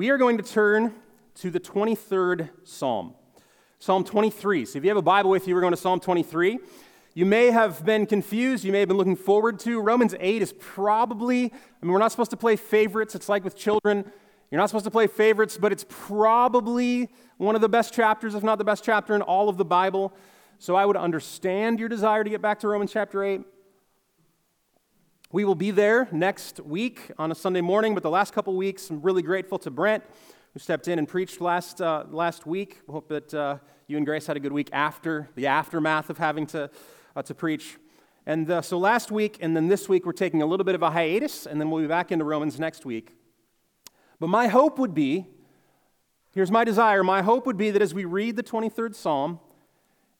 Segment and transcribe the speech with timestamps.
[0.00, 0.94] We are going to turn
[1.40, 3.12] to the 23rd Psalm,
[3.78, 4.64] Psalm 23.
[4.64, 6.58] So if you have a Bible with you, we're going to Psalm 23.
[7.12, 8.64] You may have been confused.
[8.64, 9.78] You may have been looking forward to.
[9.78, 13.14] Romans 8 is probably, I mean, we're not supposed to play favorites.
[13.14, 14.10] It's like with children.
[14.50, 18.42] You're not supposed to play favorites, but it's probably one of the best chapters, if
[18.42, 20.14] not the best chapter in all of the Bible.
[20.58, 23.42] So I would understand your desire to get back to Romans chapter 8.
[25.32, 28.90] We will be there next week on a Sunday morning, but the last couple weeks,
[28.90, 30.02] I'm really grateful to Brent,
[30.52, 32.80] who stepped in and preached last, uh, last week.
[32.88, 36.18] We hope that uh, you and Grace had a good week after the aftermath of
[36.18, 36.68] having to,
[37.14, 37.76] uh, to preach.
[38.26, 40.82] And uh, so last week and then this week, we're taking a little bit of
[40.82, 43.14] a hiatus, and then we'll be back into Romans next week.
[44.18, 45.28] But my hope would be
[46.34, 49.38] here's my desire my hope would be that as we read the 23rd Psalm,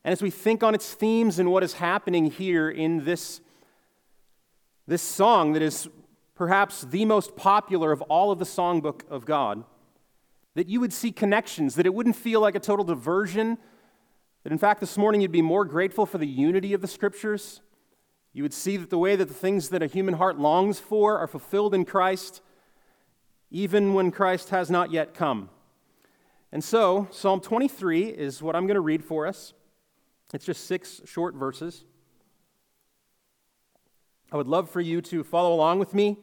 [0.04, 3.40] and as we think on its themes and what is happening here in this
[4.90, 5.88] this song that is
[6.34, 9.62] perhaps the most popular of all of the songbook of God,
[10.56, 13.56] that you would see connections, that it wouldn't feel like a total diversion,
[14.42, 17.60] that in fact this morning you'd be more grateful for the unity of the scriptures.
[18.32, 21.18] You would see that the way that the things that a human heart longs for
[21.18, 22.42] are fulfilled in Christ,
[23.48, 25.50] even when Christ has not yet come.
[26.50, 29.54] And so, Psalm 23 is what I'm going to read for us.
[30.34, 31.84] It's just six short verses.
[34.32, 36.16] I would love for you to follow along with me.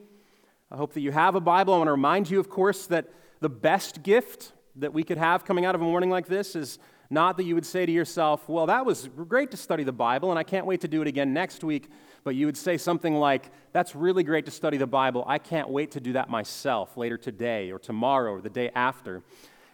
[0.72, 1.74] I hope that you have a Bible.
[1.74, 3.08] I want to remind you, of course, that
[3.42, 6.80] the best gift that we could have coming out of a morning like this is
[7.10, 10.30] not that you would say to yourself, Well, that was great to study the Bible,
[10.30, 11.90] and I can't wait to do it again next week.
[12.24, 15.26] But you would say something like, That's really great to study the Bible.
[15.28, 19.22] I can't wait to do that myself later today, or tomorrow, or the day after.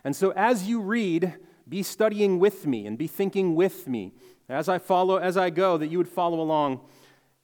[0.04, 1.36] And so as you read,
[1.70, 4.14] be studying with me and be thinking with me
[4.50, 6.82] as I follow, as I go, that you would follow along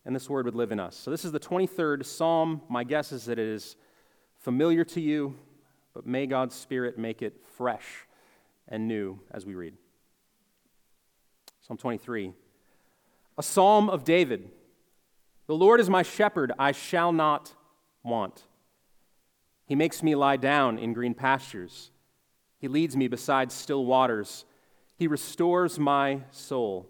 [0.05, 0.95] and this word would live in us.
[0.95, 2.61] So, this is the 23rd Psalm.
[2.69, 3.75] My guess is that it is
[4.37, 5.35] familiar to you,
[5.93, 7.85] but may God's Spirit make it fresh
[8.67, 9.75] and new as we read.
[11.61, 12.33] Psalm 23,
[13.37, 14.49] a psalm of David.
[15.47, 17.53] The Lord is my shepherd, I shall not
[18.03, 18.43] want.
[19.65, 21.91] He makes me lie down in green pastures.
[22.57, 24.45] He leads me beside still waters.
[24.95, 26.89] He restores my soul.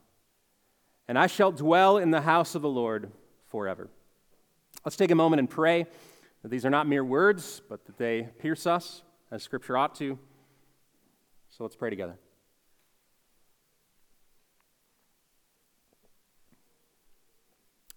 [1.11, 3.11] and I shall dwell in the house of the Lord
[3.49, 3.89] forever.
[4.85, 5.85] Let's take a moment and pray
[6.41, 10.17] that these are not mere words, but that they pierce us as Scripture ought to.
[11.49, 12.17] So let's pray together.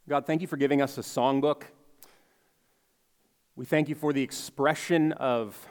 [0.08, 1.62] God, thank you for giving us a songbook.
[3.54, 5.68] We thank you for the expression of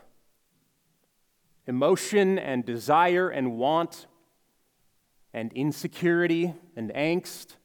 [1.68, 4.08] emotion and desire and want
[5.34, 7.56] and insecurity and angst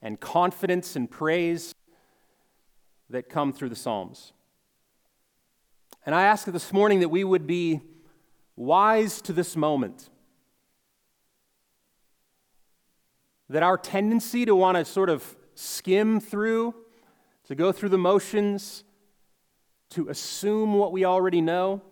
[0.00, 1.74] and confidence and praise
[3.10, 4.32] that come through the Psalms.
[6.06, 7.80] And I ask this morning that we would be
[8.56, 10.08] wise to this moment.
[13.48, 16.74] That our tendency to want to sort of skim through,
[17.44, 18.84] to go through the motions,
[19.90, 21.82] to assume what we already know,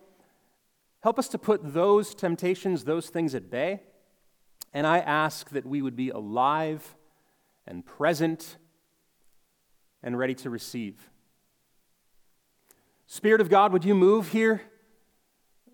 [1.01, 3.81] help us to put those temptations, those things at bay
[4.73, 6.97] and I ask that we would be alive
[7.67, 8.57] and present
[10.03, 11.11] and ready to receive.
[13.07, 14.63] Spirit of God, would you move here?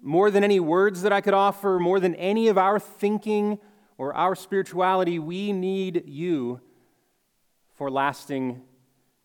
[0.00, 3.58] More than any words that I could offer, more than any of our thinking
[3.96, 6.60] or our spirituality, we need you
[7.74, 8.62] for lasting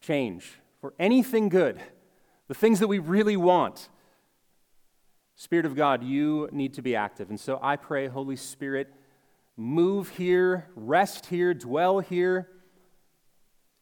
[0.01, 1.80] change, for anything good,
[2.47, 3.90] the things that we really want.
[5.36, 7.30] Spirit of God, you need to be active.
[7.30, 8.94] And so I pray, Holy Spirit,
[9.60, 12.48] move here, rest here, dwell here.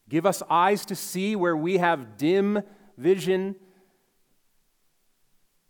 [0.08, 2.62] Give us eyes to see where we have dim
[2.96, 3.54] vision.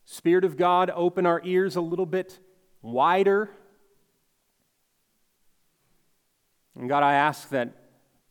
[0.07, 2.39] Spirit of God, open our ears a little bit
[2.81, 3.51] wider.
[6.75, 7.75] And God, I ask that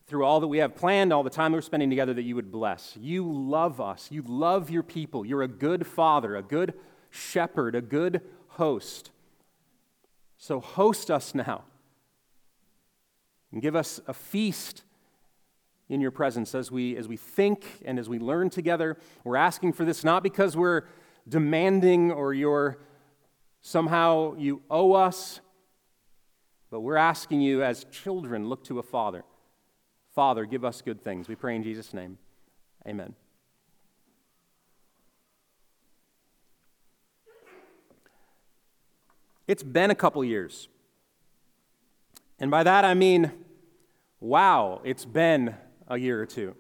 [0.07, 2.51] through all that we have planned, all the time we're spending together, that you would
[2.51, 2.97] bless.
[2.99, 4.07] You love us.
[4.09, 5.25] You love your people.
[5.25, 6.73] You're a good father, a good
[7.11, 9.11] shepherd, a good host.
[10.37, 11.63] So host us now
[13.51, 14.83] and give us a feast
[15.89, 18.97] in your presence as we, as we think and as we learn together.
[19.23, 20.83] We're asking for this not because we're
[21.27, 22.77] demanding or you're
[23.61, 25.41] Somehow you owe us,
[26.69, 29.23] but we're asking you as children, look to a father.
[30.15, 31.27] Father, give us good things.
[31.27, 32.17] We pray in Jesus' name.
[32.87, 33.13] Amen.
[39.47, 40.67] It's been a couple years.
[42.39, 43.31] And by that I mean,
[44.19, 45.55] wow, it's been
[45.87, 46.55] a year or two.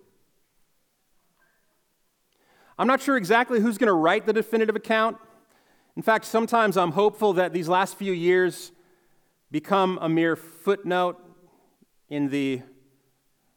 [2.79, 5.17] I'm not sure exactly who's going to write the definitive account.
[5.95, 8.71] In fact, sometimes I'm hopeful that these last few years
[9.51, 11.19] become a mere footnote
[12.09, 12.61] in the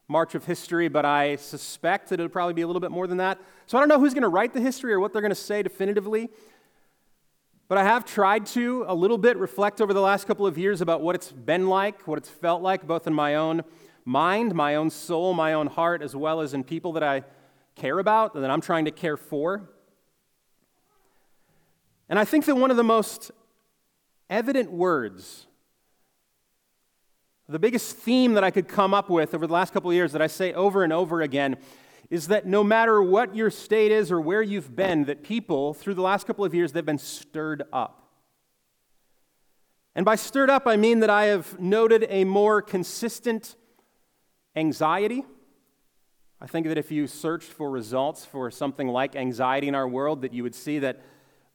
[0.09, 3.19] march of history, but I suspect that it'll probably be a little bit more than
[3.19, 3.39] that.
[3.67, 5.35] So I don't know who's going to write the history or what they're going to
[5.37, 6.31] say definitively.
[7.71, 10.81] But I have tried to a little bit reflect over the last couple of years
[10.81, 13.63] about what it's been like, what it's felt like, both in my own
[14.05, 17.23] mind, my own soul, my own heart, as well as in people that I
[17.77, 19.71] care about and that I'm trying to care for.
[22.09, 23.31] And I think that one of the most
[24.29, 25.47] evident words,
[27.49, 30.11] the biggest theme that I could come up with over the last couple of years
[30.11, 31.57] that I say over and over again
[32.11, 35.95] is that no matter what your state is or where you've been, that people, through
[35.95, 38.09] the last couple of years, they've been stirred up.
[39.95, 43.55] And by stirred up, I mean that I have noted a more consistent
[44.57, 45.25] anxiety.
[46.41, 50.23] I think that if you searched for results for something like anxiety in our world,
[50.23, 51.01] that you would see that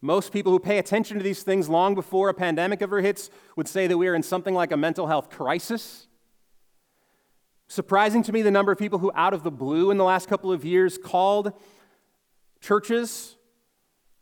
[0.01, 3.67] most people who pay attention to these things long before a pandemic ever hits would
[3.67, 6.07] say that we are in something like a mental health crisis.
[7.67, 10.27] Surprising to me, the number of people who, out of the blue in the last
[10.27, 11.51] couple of years, called
[12.61, 13.37] churches,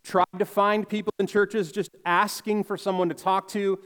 [0.03, 3.79] tried to find people in churches just asking for someone to talk to.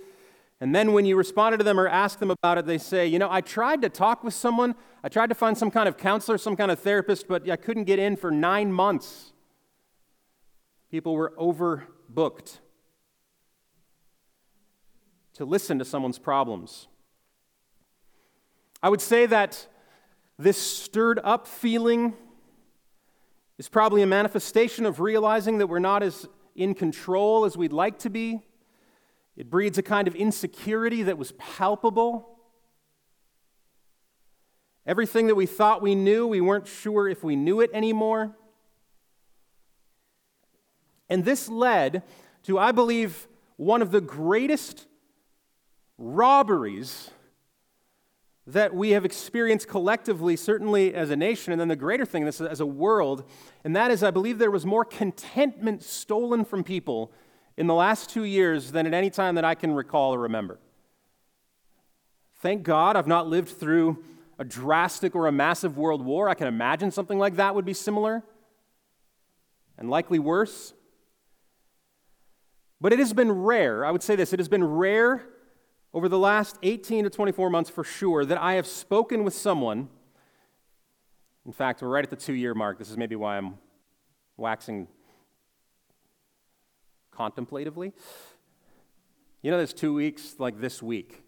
[0.60, 3.20] And then when you responded to them or asked them about it, they say, You
[3.20, 4.76] know, I tried to talk with someone.
[5.04, 7.84] I tried to find some kind of counselor, some kind of therapist, but I couldn't
[7.84, 9.34] get in for nine months.
[10.90, 12.60] People were overbooked
[15.34, 16.88] to listen to someone's problems.
[18.82, 19.68] I would say that
[20.38, 22.14] this stirred up feeling
[23.58, 28.00] is probably a manifestation of realizing that we're not as in control as we'd like
[28.00, 28.42] to be.
[29.36, 32.38] It breeds a kind of insecurity that was palpable.
[34.86, 38.36] Everything that we thought we knew, we weren't sure if we knew it anymore.
[41.10, 42.04] And this led
[42.44, 44.88] to, I believe, one of the greatest
[45.98, 47.10] robberies
[48.48, 52.40] that we have experienced collectively, certainly as a nation, and then the greater thing, this
[52.40, 53.30] as a world,
[53.66, 57.12] and that is, I believe there was more contentment stolen from people
[57.58, 60.60] in the last two years than at any time that I can recall or remember.
[62.36, 64.02] Thank God I've not lived through
[64.40, 66.30] a drastic or a massive world war.
[66.30, 68.24] I can imagine something like that would be similar
[69.78, 70.74] and likely worse.
[72.80, 75.24] But it has been rare, I would say this, it has been rare
[75.98, 79.90] over the last 18 to 24 months for sure that I have spoken with someone.
[81.44, 82.78] In fact, we're right at the two year mark.
[82.78, 83.56] This is maybe why I'm
[84.38, 84.88] waxing
[87.10, 87.94] contemplatively.
[89.42, 91.24] You know, there's two weeks like this week.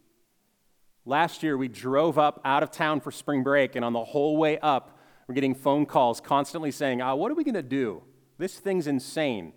[1.03, 4.37] Last year, we drove up out of town for spring break, and on the whole
[4.37, 8.03] way up, we're getting phone calls constantly saying, oh, What are we going to do?
[8.37, 9.53] This thing's insane.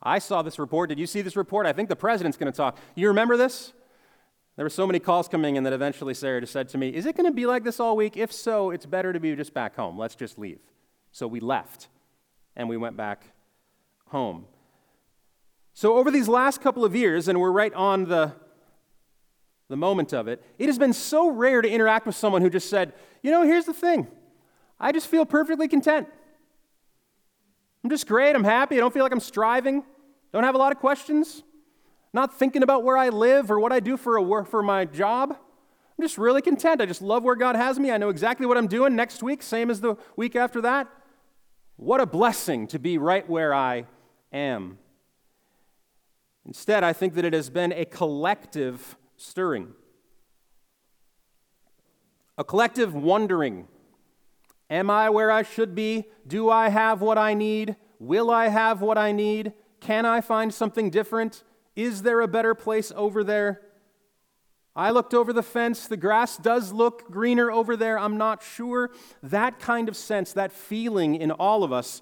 [0.00, 0.88] I saw this report.
[0.88, 1.66] Did you see this report?
[1.66, 2.78] I think the president's going to talk.
[2.94, 3.72] You remember this?
[4.56, 7.06] There were so many calls coming in that eventually Sarah just said to me, Is
[7.06, 8.16] it going to be like this all week?
[8.16, 9.98] If so, it's better to be just back home.
[9.98, 10.58] Let's just leave.
[11.10, 11.88] So we left
[12.54, 13.24] and we went back
[14.08, 14.46] home.
[15.74, 18.32] So, over these last couple of years, and we're right on the,
[19.68, 22.68] the moment of it, it has been so rare to interact with someone who just
[22.68, 22.92] said,
[23.22, 24.06] You know, here's the thing.
[24.78, 26.08] I just feel perfectly content.
[27.82, 28.36] I'm just great.
[28.36, 28.76] I'm happy.
[28.76, 29.82] I don't feel like I'm striving.
[30.30, 31.42] Don't have a lot of questions
[32.12, 35.30] not thinking about where I live or what I do for, a for my job.
[35.32, 36.80] I'm just really content.
[36.80, 37.90] I just love where God has me.
[37.90, 40.88] I know exactly what I'm doing next week, same as the week after that.
[41.76, 43.86] What a blessing to be right where I
[44.32, 44.78] am.
[46.46, 49.72] Instead, I think that it has been a collective stirring,
[52.36, 53.68] a collective wondering
[54.70, 56.06] Am I where I should be?
[56.26, 57.76] Do I have what I need?
[57.98, 59.52] Will I have what I need?
[59.80, 61.44] Can I find something different?
[61.74, 63.60] Is there a better place over there?
[64.74, 65.86] I looked over the fence.
[65.86, 67.98] The grass does look greener over there.
[67.98, 68.90] I'm not sure.
[69.22, 72.00] That kind of sense, that feeling in all of us,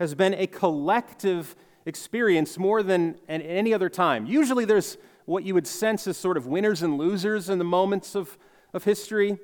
[0.00, 1.54] has been a collective
[1.86, 4.26] experience more than at any other time.
[4.26, 8.16] Usually there's what you would sense as sort of winners and losers in the moments
[8.16, 8.36] of,
[8.74, 9.38] of history.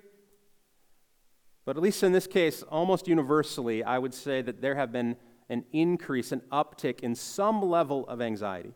[1.64, 5.16] But at least in this case, almost universally, I would say that there have been
[5.48, 8.74] an increase, an uptick in some level of anxiety.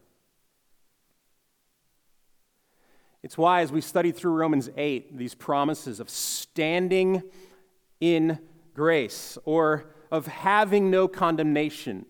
[3.22, 7.22] It's why, as we studied through Romans 8, these promises of standing
[8.00, 8.38] in
[8.74, 12.06] grace or of having no condemnation,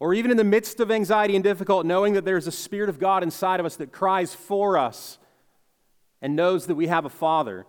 [0.00, 2.98] or even in the midst of anxiety and difficult, knowing that there's a Spirit of
[2.98, 5.18] God inside of us that cries for us
[6.20, 7.64] and knows that we have a Father.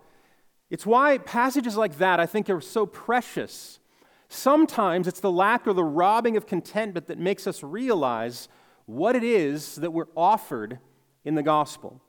[0.70, 3.80] It's why passages like that I think are so precious.
[4.28, 8.50] Sometimes it's the lack or the robbing of contentment that makes us realize
[8.88, 10.80] what it is that we're offered
[11.24, 12.02] in the gospel.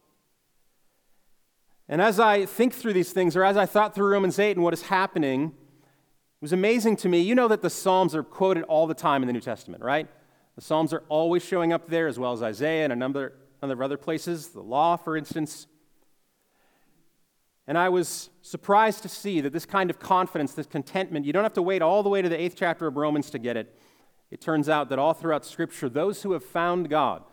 [1.88, 4.64] And as I think through these things, or as I thought through Romans 8 and
[4.64, 7.20] what is happening, it was amazing to me.
[7.20, 10.08] You know that the Psalms are quoted all the time in the New Testament, right?
[10.56, 13.82] The Psalms are always showing up there, as well as Isaiah and a number, of
[13.82, 15.66] other places, the law, for instance.
[17.66, 21.42] And I was surprised to see that this kind of confidence, this contentment, you don't
[21.42, 23.76] have to wait all the way to the eighth chapter of Romans to get it.
[24.30, 27.24] It turns out that all throughout Scripture, those who have found God,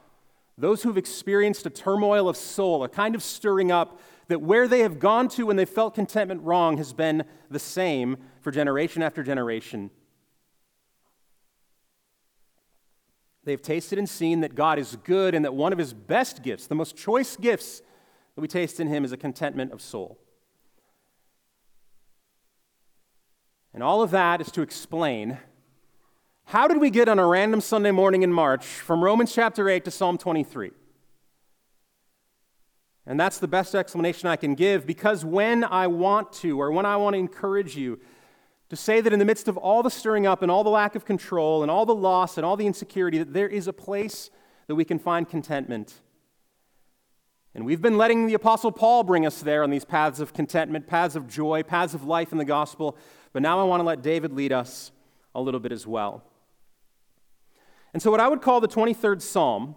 [0.57, 4.79] those who've experienced a turmoil of soul, a kind of stirring up, that where they
[4.79, 9.23] have gone to when they felt contentment wrong has been the same for generation after
[9.23, 9.91] generation.
[13.43, 16.67] They've tasted and seen that God is good and that one of his best gifts,
[16.67, 17.81] the most choice gifts
[18.35, 20.17] that we taste in him, is a contentment of soul.
[23.73, 25.39] And all of that is to explain
[26.45, 29.85] how did we get on a random Sunday morning in March from Romans chapter 8
[29.85, 30.71] to Psalm 23?
[33.05, 36.85] And that's the best explanation I can give because when I want to, or when
[36.85, 37.99] I want to encourage you
[38.69, 40.95] to say that in the midst of all the stirring up and all the lack
[40.95, 44.29] of control and all the loss and all the insecurity, that there is a place
[44.67, 46.01] that we can find contentment.
[47.53, 50.87] And we've been letting the Apostle Paul bring us there on these paths of contentment,
[50.87, 52.97] paths of joy, paths of life in the gospel.
[53.31, 54.91] But now I want to let David lead us
[55.35, 56.23] a little bit as well.
[57.93, 59.75] And so, what I would call the 23rd Psalm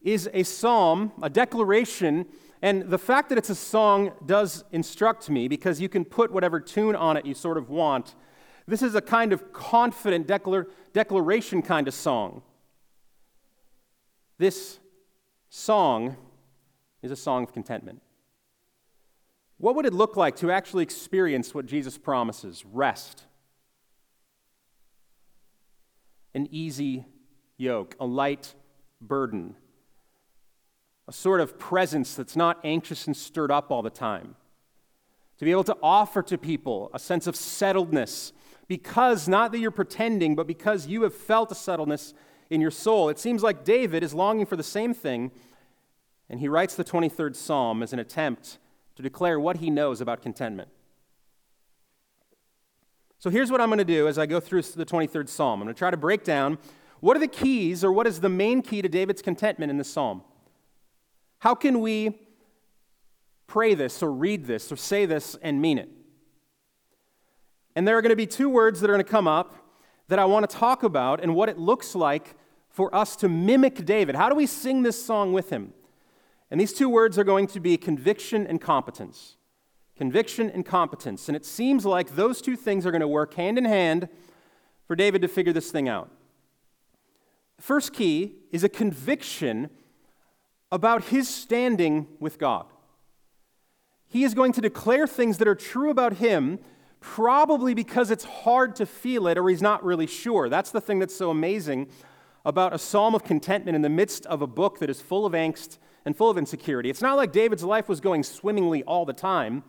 [0.00, 2.26] is a psalm, a declaration,
[2.64, 6.58] and the fact that it's a song does instruct me because you can put whatever
[6.58, 8.14] tune on it you sort of want.
[8.66, 12.40] This is a kind of confident declar- declaration kind of song.
[14.38, 14.78] This
[15.50, 16.16] song
[17.02, 18.00] is a song of contentment.
[19.58, 23.24] What would it look like to actually experience what Jesus promises rest,
[26.32, 27.04] an easy
[27.58, 28.54] yoke, a light
[29.02, 29.54] burden,
[31.06, 34.36] a sort of presence that's not anxious and stirred up all the time.
[35.38, 38.32] To be able to offer to people a sense of settledness
[38.68, 42.14] because not that you're pretending, but because you have felt a settledness
[42.50, 43.08] in your soul.
[43.08, 45.30] It seems like David is longing for the same thing,
[46.30, 48.58] and he writes the 23rd Psalm as an attempt
[48.96, 50.68] to declare what he knows about contentment.
[53.18, 55.60] So here's what I'm going to do as I go through the 23rd Psalm.
[55.60, 56.58] I'm going to try to break down
[57.00, 59.90] what are the keys or what is the main key to David's contentment in this
[59.90, 60.22] psalm.
[61.44, 62.18] How can we
[63.46, 65.90] pray this or read this or say this and mean it?
[67.76, 69.54] And there are going to be two words that are going to come up
[70.08, 72.34] that I want to talk about and what it looks like
[72.70, 74.14] for us to mimic David.
[74.14, 75.74] How do we sing this song with him?
[76.50, 79.36] And these two words are going to be conviction and competence.
[79.98, 81.28] Conviction and competence.
[81.28, 84.08] And it seems like those two things are going to work hand in hand
[84.86, 86.08] for David to figure this thing out.
[87.58, 89.68] The first key is a conviction
[90.74, 92.66] about his standing with God.
[94.08, 96.58] He is going to declare things that are true about him,
[96.98, 100.48] probably because it's hard to feel it or he's not really sure.
[100.48, 101.86] That's the thing that's so amazing
[102.44, 105.32] about a psalm of contentment in the midst of a book that is full of
[105.32, 106.90] angst and full of insecurity.
[106.90, 109.62] It's not like David's life was going swimmingly all the time.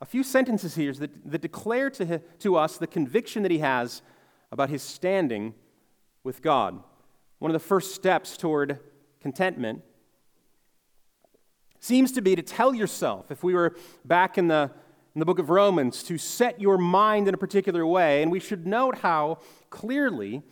[0.00, 4.00] A few sentences here that, that declare to, to us the conviction that he has
[4.52, 5.54] about his standing
[6.22, 6.84] with God
[7.40, 8.78] one of the first steps toward
[9.20, 9.82] contentment
[11.80, 14.70] seems to be to tell yourself, if we were back in the,
[15.14, 18.22] in the book of Romans, to set your mind in a particular way.
[18.22, 19.38] And we should note how
[19.70, 20.42] clearly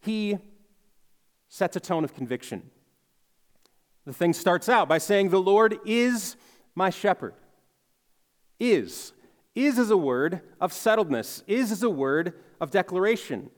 [0.00, 0.38] he
[1.48, 2.70] sets a tone of conviction.
[4.04, 6.34] The thing starts out by saying, The Lord is
[6.74, 7.34] my shepherd.
[8.58, 9.12] Is.
[9.54, 13.50] Is is a word of settledness, is is a word of declaration.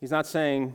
[0.00, 0.74] He's not saying,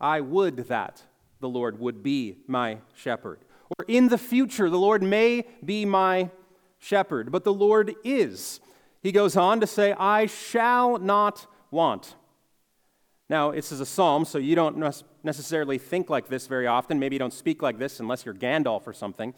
[0.00, 1.02] I would that
[1.40, 3.40] the Lord would be my shepherd.
[3.78, 6.30] Or in the future, the Lord may be my
[6.78, 8.60] shepherd, but the Lord is.
[9.02, 12.14] He goes on to say, I shall not want.
[13.28, 14.76] Now, this is a psalm, so you don't
[15.22, 16.98] necessarily think like this very often.
[16.98, 19.34] Maybe you don't speak like this unless you're Gandalf or something.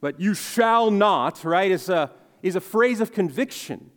[0.00, 2.10] But you shall not, right, is a,
[2.42, 3.90] is a phrase of conviction.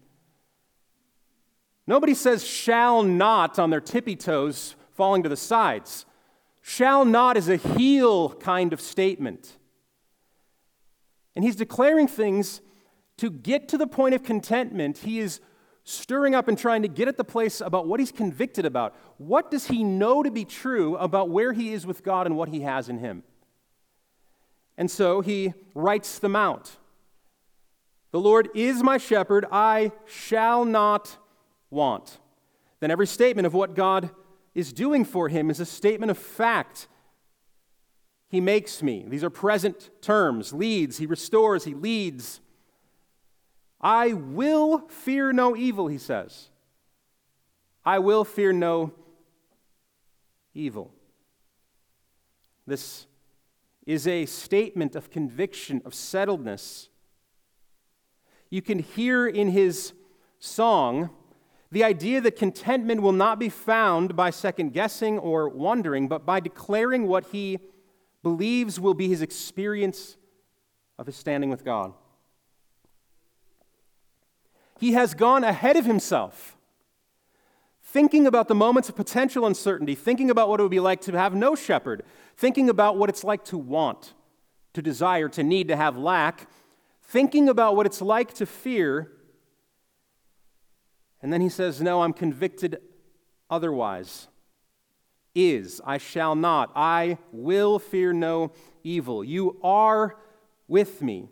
[1.87, 6.05] Nobody says shall not on their tippy toes falling to the sides.
[6.61, 9.57] Shall not is a heel kind of statement.
[11.35, 12.61] And he's declaring things
[13.17, 14.99] to get to the point of contentment.
[14.99, 15.39] He is
[15.83, 18.95] stirring up and trying to get at the place about what he's convicted about.
[19.17, 22.49] What does he know to be true about where he is with God and what
[22.49, 23.23] he has in him?
[24.77, 26.77] And so he writes them out.
[28.11, 31.17] The Lord is my shepherd, I shall not
[31.71, 32.19] want.
[32.79, 34.11] Then every statement of what God
[34.53, 36.87] is doing for him is a statement of fact.
[38.27, 39.05] He makes me.
[39.07, 40.53] These are present terms.
[40.53, 42.41] Leads, he restores, he leads.
[43.79, 46.49] I will fear no evil, he says.
[47.83, 48.93] I will fear no
[50.53, 50.93] evil.
[52.67, 53.07] This
[53.85, 56.89] is a statement of conviction, of settledness.
[58.49, 59.93] You can hear in his
[60.39, 61.09] song
[61.71, 66.39] the idea that contentment will not be found by second guessing or wondering, but by
[66.39, 67.59] declaring what he
[68.23, 70.17] believes will be his experience
[70.99, 71.93] of his standing with God.
[74.79, 76.57] He has gone ahead of himself,
[77.83, 81.13] thinking about the moments of potential uncertainty, thinking about what it would be like to
[81.13, 82.03] have no shepherd,
[82.35, 84.13] thinking about what it's like to want,
[84.73, 86.49] to desire, to need, to have lack,
[87.01, 89.11] thinking about what it's like to fear
[91.21, 92.79] and then he says, No, I'm convicted
[93.49, 94.27] otherwise.
[95.33, 98.51] Is, I shall not, I will fear no
[98.83, 99.23] evil.
[99.23, 100.17] You are
[100.67, 101.29] with me.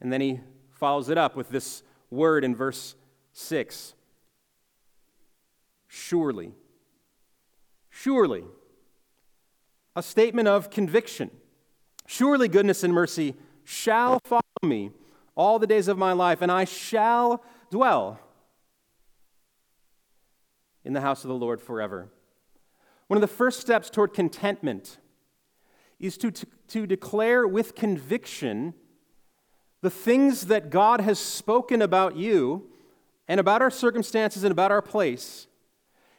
[0.00, 2.94] And then he follows it up with this word in verse
[3.32, 3.94] 6
[5.88, 6.52] Surely.
[7.90, 8.44] Surely.
[9.94, 11.30] A statement of conviction.
[12.06, 14.90] Surely goodness and mercy shall follow me
[15.34, 18.20] all the days of my life, and I shall dwell
[20.84, 22.08] in the house of the Lord forever.
[23.08, 24.98] One of the first steps toward contentment
[25.98, 28.74] is to, to, to, declare with conviction
[29.80, 32.70] the things that God has spoken about you
[33.28, 35.46] and about our circumstances and about our place,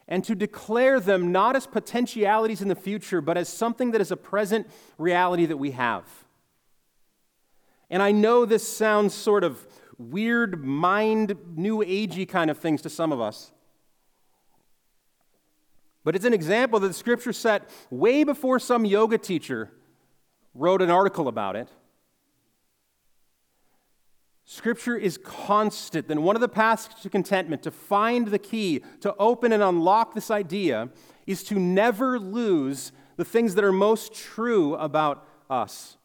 [0.08, 4.12] and to declare them not as potentialities in the future, but as something that is
[4.12, 6.06] a present reality that we have.
[7.90, 9.67] And I know this sounds sort of
[9.98, 13.52] weird mind, new agey kind of things to some of us.
[16.04, 19.72] But it's an example that the scripture set way before some yoga teacher
[20.54, 21.70] wrote an article about it.
[24.46, 29.14] Scripture is constant, and one of the paths to contentment, to find the key, to
[29.18, 30.88] open and unlock this idea,
[31.26, 35.98] is to never lose the things that are most true about us.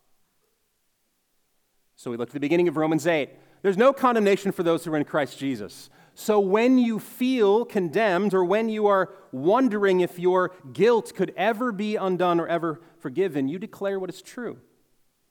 [1.94, 3.30] So we look at the beginning of Romans 8.
[3.62, 5.88] There's no condemnation for those who are in Christ Jesus.
[6.14, 11.72] So when you feel condemned or when you are wondering if your guilt could ever
[11.72, 14.58] be undone or ever forgiven, you declare what is true.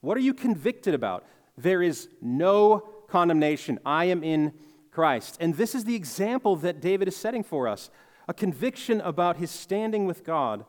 [0.00, 1.24] What are you convicted about?
[1.56, 3.78] There is no condemnation.
[3.86, 4.54] I am in
[4.90, 5.36] Christ.
[5.40, 7.90] And this is the example that David is setting for us
[8.26, 10.64] a conviction about his standing with God.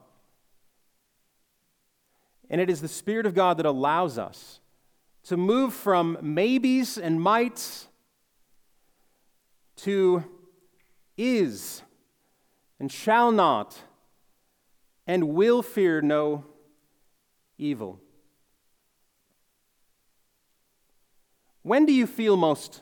[2.50, 4.60] And it is the Spirit of God that allows us
[5.24, 7.88] to move from maybes and mights
[9.78, 10.24] to
[11.18, 11.82] is
[12.80, 13.78] and shall not
[15.08, 16.46] and will fear no
[17.58, 18.00] evil.
[21.62, 22.82] When do you feel most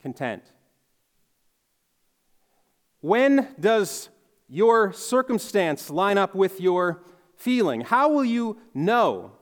[0.00, 0.44] content?
[3.00, 4.08] When does
[4.48, 7.02] your circumstance line up with your
[7.36, 7.80] feeling?
[7.80, 9.32] How will you know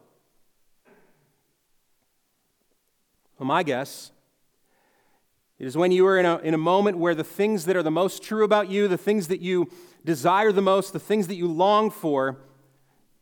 [3.40, 4.12] Well, my guess
[5.59, 7.90] is when you are in a, in a moment where the things that are the
[7.90, 9.70] most true about you, the things that you
[10.05, 12.37] desire the most, the things that you long for,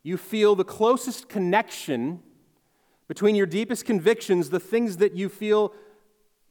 [0.03, 2.21] you feel the closest connection
[3.07, 5.73] between your deepest convictions, the things that you feel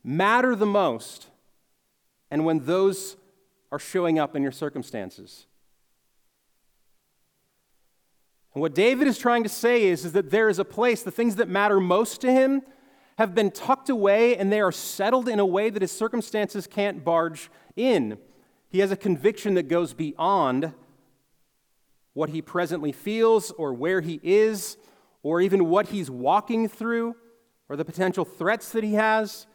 [0.02, 1.28] matter the most,
[2.32, 3.18] and when those
[3.70, 5.46] are showing up in your circumstances.
[8.54, 11.12] And what David is trying to say is, is that there is a place, the
[11.12, 12.62] things that matter most to him,
[13.18, 17.04] have been tucked away and they are settled in a way that his circumstances can't
[17.04, 18.18] barge in.
[18.70, 20.74] He has a conviction that goes beyond
[22.14, 24.78] what he presently feels or where he is
[25.24, 27.16] or even what he's walking through
[27.70, 29.48] or the potential threats that he has.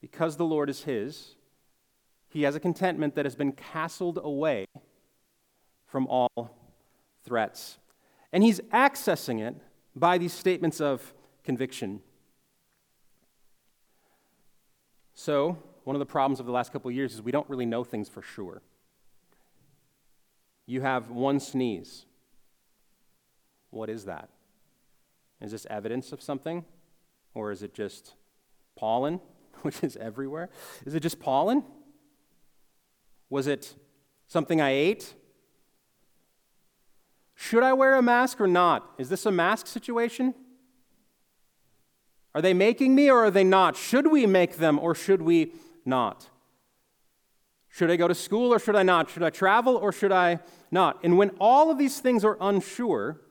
[0.00, 1.36] Because the Lord is his,
[2.30, 4.64] he has a contentment that has been castled away
[5.86, 6.56] from all
[7.24, 7.78] threats.
[8.32, 9.56] And he's accessing it
[10.00, 11.12] by these statements of
[11.44, 12.00] conviction.
[15.14, 17.66] So, one of the problems of the last couple of years is we don't really
[17.66, 18.62] know things for sure.
[20.66, 22.06] you have one sneeze.
[23.70, 24.30] What is that?
[25.40, 26.64] Is this evidence of something?
[27.34, 28.14] Or is it just
[28.76, 29.20] pollen,
[29.62, 30.48] which is everywhere?
[30.86, 31.64] Is it just pollen?
[33.28, 33.74] Was it
[34.28, 35.14] something I ate?
[37.42, 38.86] Should I wear a mask or not?
[38.98, 40.34] Is this a mask situation?
[42.34, 43.78] Are they making me or are they not?
[43.78, 45.54] Should we make them or should we
[45.86, 46.28] not?
[47.70, 49.08] Should I go to school or should I not?
[49.08, 51.00] Should I travel or should I not?
[51.02, 53.22] And when all of these things are unsure,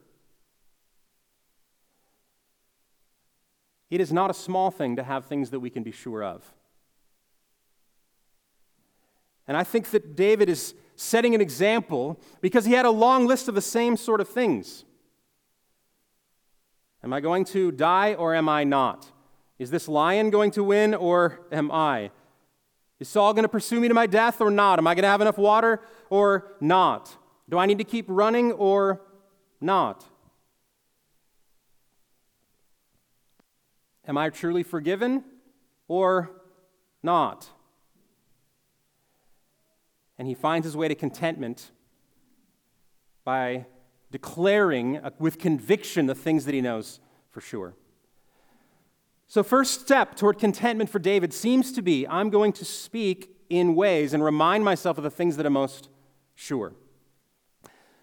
[3.91, 6.51] it is not a small thing to have things that we can be sure of.
[9.47, 13.47] And I think that David is setting an example because he had a long list
[13.47, 14.83] of the same sort of things.
[17.01, 19.09] Am I going to die or am I not?
[19.57, 22.11] Is this lion going to win or am I?
[22.99, 24.77] Is Saul going to pursue me to my death or not?
[24.77, 27.15] Am I going to have enough water or not?
[27.47, 29.01] Do I need to keep running or
[29.61, 30.03] not?
[34.05, 35.23] Am I truly forgiven
[35.87, 36.29] or
[37.01, 37.47] not?
[40.19, 41.71] And he finds his way to contentment
[43.23, 43.65] by
[44.11, 46.99] declaring uh, with conviction the things that he knows
[47.31, 47.75] for sure.
[49.27, 53.75] So, first step toward contentment for David seems to be I'm going to speak in
[53.75, 55.89] ways and remind myself of the things that are most
[56.35, 56.73] sure.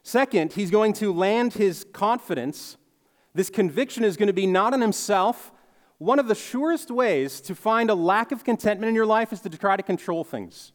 [0.03, 2.77] Second, he's going to land his confidence.
[3.35, 5.53] This conviction is going to be not in himself.
[5.99, 9.41] One of the surest ways to find a lack of contentment in your life is
[9.41, 10.73] to try to control things.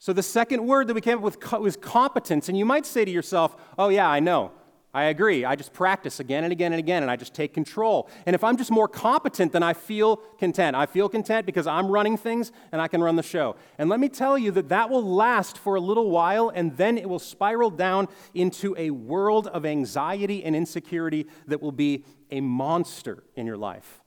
[0.00, 2.48] So, the second word that we came up with was competence.
[2.48, 4.50] And you might say to yourself, oh, yeah, I know.
[4.94, 5.44] I agree.
[5.44, 8.08] I just practice again and again and again, and I just take control.
[8.24, 10.74] And if I'm just more competent, then I feel content.
[10.74, 13.56] I feel content because I'm running things and I can run the show.
[13.76, 16.96] And let me tell you that that will last for a little while, and then
[16.96, 22.40] it will spiral down into a world of anxiety and insecurity that will be a
[22.40, 24.00] monster in your life.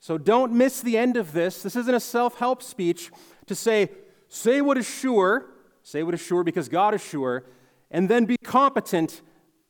[0.00, 1.62] So don't miss the end of this.
[1.62, 3.10] This isn't a self help speech
[3.46, 3.90] to say,
[4.36, 5.46] say what is sure,
[5.82, 7.44] say what is sure because God is sure
[7.90, 9.22] and then be competent.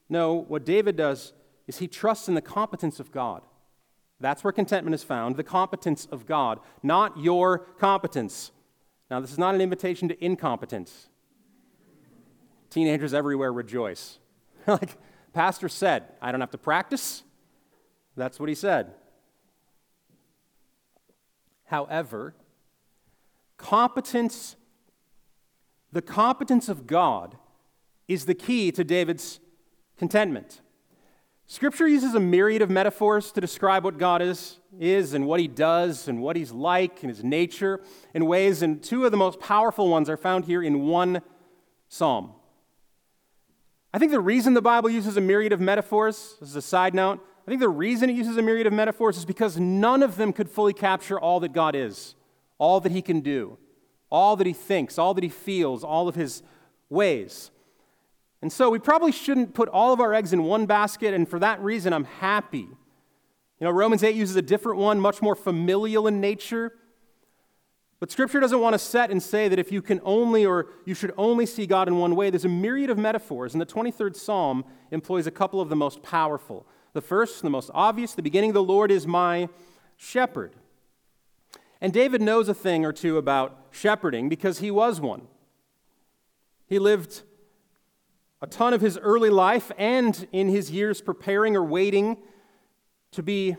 [0.09, 1.33] No, what David does
[1.67, 3.43] is he trusts in the competence of God.
[4.19, 8.51] That's where contentment is found, the competence of God, not your competence.
[9.11, 11.09] Now, this is not an invitation to incompetence.
[12.71, 14.19] Teenagers everywhere rejoice.
[14.67, 14.97] like
[15.33, 17.23] pastor said, I don't have to practice.
[18.17, 18.95] That's what he said.
[21.65, 22.35] However,
[23.57, 24.57] competence,
[25.92, 27.37] the competence of God
[28.09, 29.40] is the key to David's
[29.97, 30.61] contentment.
[31.49, 35.47] Scripture uses a myriad of metaphors to describe what God is, is and what he
[35.47, 37.81] does and what he's like and his nature
[38.14, 41.23] in ways, and two of the most powerful ones are found here in one
[41.88, 42.33] psalm.
[43.95, 46.95] I think the reason the Bible uses a myriad of metaphors, this is a side
[46.95, 50.16] note, I think the reason it uses a myriad of metaphors is because none of
[50.16, 52.16] them could fully capture all that God is,
[52.59, 53.59] all that he can do,
[54.11, 56.42] all that he thinks, all that he feels, all of his
[56.88, 57.51] ways.
[58.42, 61.38] And so we probably shouldn't put all of our eggs in one basket, and for
[61.38, 62.69] that reason, I'm happy.
[63.59, 66.73] You know, Romans 8 uses a different one, much more familial in nature.
[67.99, 70.95] But Scripture doesn't want to set and say that if you can only or you
[70.95, 72.29] should only see God in one way.
[72.29, 76.03] There's a myriad of metaphors, and the 23rd Psalm employs a couple of the most
[76.03, 76.66] powerful.
[76.92, 79.49] The first, the most obvious, the beginning, the Lord is my
[79.97, 80.53] shepherd.
[81.87, 85.29] And David knows a thing or two about shepherding because he was one.
[86.66, 87.22] He lived
[88.42, 92.16] a ton of his early life and in his years preparing or waiting
[93.12, 93.57] to be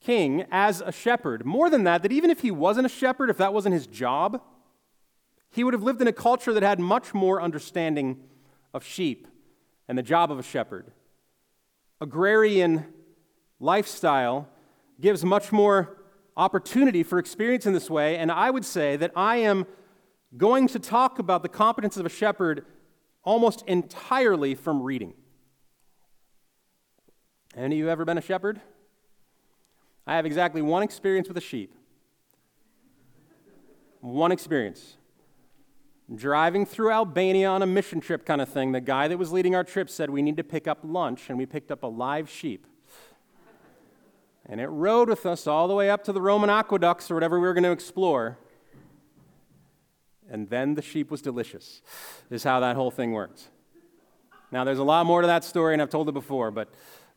[0.00, 1.46] king as a shepherd.
[1.46, 4.42] More than that, that even if he wasn't a shepherd, if that wasn't his job,
[5.50, 8.18] he would have lived in a culture that had much more understanding
[8.72, 9.28] of sheep
[9.86, 10.90] and the job of a shepherd.
[12.00, 12.86] Agrarian
[13.60, 14.48] lifestyle
[15.00, 15.96] gives much more
[16.36, 19.66] opportunity for experience in this way, and I would say that I am
[20.36, 22.64] going to talk about the competence of a shepherd
[23.22, 25.14] almost entirely from reading.
[27.56, 28.60] Any of you ever been a shepherd?
[30.06, 31.74] I have exactly one experience with a sheep.
[34.00, 34.96] One experience.
[36.14, 39.54] Driving through Albania on a mission trip kind of thing, the guy that was leading
[39.54, 42.28] our trip said we need to pick up lunch, and we picked up a live
[42.28, 42.66] sheep.
[44.46, 47.40] And it rode with us all the way up to the Roman aqueducts or whatever
[47.40, 48.38] we were going to explore
[50.30, 51.82] and then the sheep was delicious,
[52.30, 53.48] is how that whole thing works.
[54.50, 56.68] Now, there's a lot more to that story, and I've told it before, but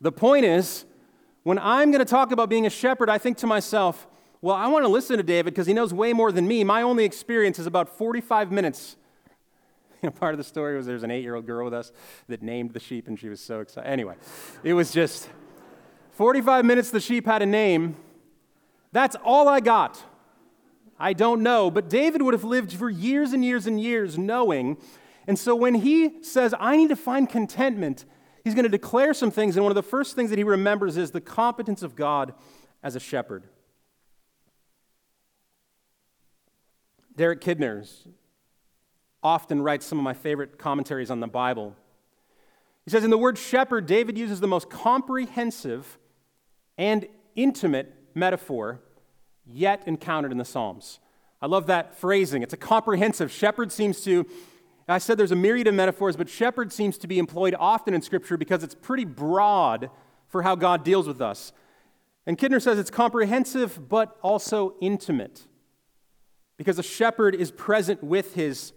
[0.01, 0.85] the point is,
[1.43, 4.07] when I'm going to talk about being a shepherd, I think to myself,
[4.41, 6.63] Well, I want to listen to David because he knows way more than me.
[6.63, 8.95] My only experience is about 45 minutes.
[10.03, 11.91] You know, part of the story was there's an eight year old girl with us
[12.27, 13.89] that named the sheep, and she was so excited.
[13.89, 14.13] Anyway,
[14.63, 15.27] it was just
[16.17, 17.95] 45 minutes the sheep had a name.
[18.91, 20.03] That's all I got.
[20.99, 24.77] I don't know, but David would have lived for years and years and years knowing.
[25.27, 28.05] And so when he says, I need to find contentment,
[28.43, 29.57] he's going to declare some things.
[29.57, 32.33] And one of the first things that he remembers is the competence of God
[32.81, 33.43] as a shepherd.
[37.15, 38.07] Derek Kidner's
[39.21, 41.75] often writes some of my favorite commentaries on the Bible.
[42.85, 45.99] He says, In the word shepherd, David uses the most comprehensive
[46.77, 48.79] and intimate metaphor
[49.45, 50.99] yet encountered in the Psalms.
[51.41, 52.41] I love that phrasing.
[52.43, 53.31] It's a comprehensive.
[53.31, 54.25] Shepherd seems to,
[54.87, 58.01] I said there's a myriad of metaphors, but shepherd seems to be employed often in
[58.01, 59.89] Scripture because it's pretty broad
[60.27, 61.53] for how God deals with us.
[62.25, 65.45] And Kidner says it's comprehensive but also intimate
[66.57, 68.73] because a shepherd is present with his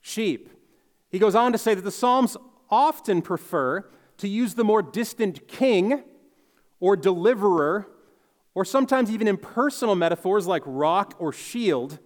[0.00, 0.50] sheep.
[1.08, 2.36] He goes on to say that the Psalms
[2.68, 6.02] often prefer to use the more distant king
[6.80, 7.88] or deliverer
[8.54, 11.98] or sometimes even impersonal metaphors like rock or shield,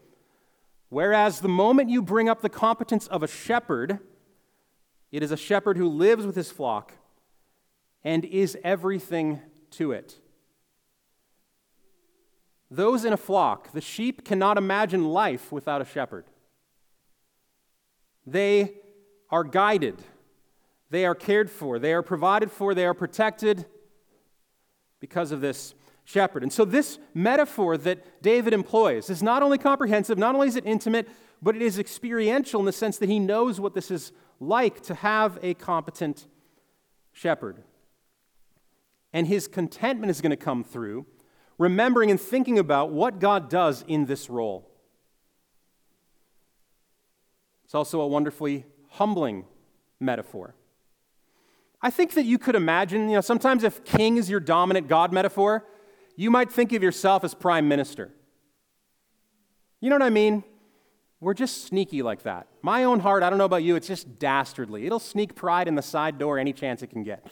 [0.89, 3.99] whereas the moment you bring up the competence of a shepherd,
[5.13, 6.93] it is a shepherd who lives with his flock
[8.03, 9.41] and is everything
[9.71, 10.19] to it.
[12.71, 16.27] Those in a flock, the sheep cannot imagine life without a shepherd.
[18.27, 18.75] They
[19.31, 20.03] are guided,
[20.91, 23.67] they are cared for, they are provided for, they are protected
[25.01, 25.75] because of this
[26.05, 26.43] shepherd.
[26.43, 30.67] And so, this metaphor that David employs is not only comprehensive, not only is it
[30.67, 31.09] intimate,
[31.43, 34.95] but it is experiential in the sense that he knows what this is like to
[34.95, 36.27] have a competent
[37.13, 37.63] shepherd.
[39.13, 41.07] And his contentment is going to come through
[41.59, 44.71] remembering and thinking about what God does in this role.
[47.65, 49.45] It's also a wonderfully humbling
[50.01, 50.55] metaphor.
[51.81, 55.13] I think that you could imagine, you know, sometimes if king is your dominant God
[55.13, 55.65] metaphor,
[56.17, 58.13] you might think of yourself as prime minister.
[59.81, 60.43] You know what I mean?
[61.21, 62.49] We're just sneaky like that.
[62.63, 64.87] My own heart, I don't know about you, it's just dastardly.
[64.87, 67.27] It'll sneak pride in the side door any chance it can get.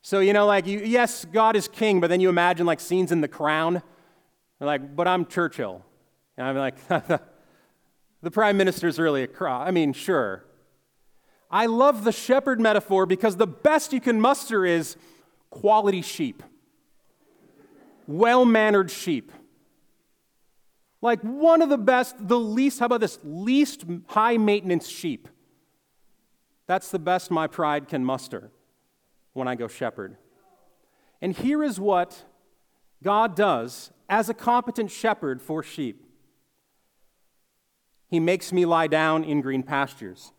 [0.00, 3.10] So, you know, like, you, yes, God is king, but then you imagine like scenes
[3.10, 3.82] in The Crown.
[4.60, 5.82] You're like, but I'm Churchill.
[6.36, 9.66] And I'm like, the prime minister's really a cross.
[9.66, 10.44] I mean, sure.
[11.54, 14.96] I love the shepherd metaphor because the best you can muster is
[15.50, 16.42] quality sheep
[18.06, 19.32] well mannered sheep.
[21.00, 23.18] Like one of the best, the least, how about this?
[23.22, 25.28] Least high maintenance sheep.
[26.66, 28.50] That's the best my pride can muster
[29.34, 30.16] when I go shepherd.
[31.20, 32.24] And here is what
[33.02, 36.04] God does as a competent shepherd for sheep
[38.08, 40.32] He makes me lie down in green pastures.